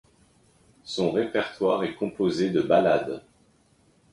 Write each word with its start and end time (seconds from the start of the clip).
Son 0.83 1.11
répertoire 1.11 1.83
est 1.83 1.93
composée 1.93 2.49
de 2.49 2.63
ballades. 2.63 3.21